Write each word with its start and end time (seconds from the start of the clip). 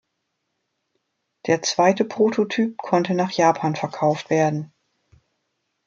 Der 1.45 1.61
zweite 1.61 2.05
Prototyp 2.05 2.75
konnte 2.79 3.13
nach 3.13 3.29
Japan 3.29 3.75
verkauft 3.75 4.31
werden. 4.31 4.73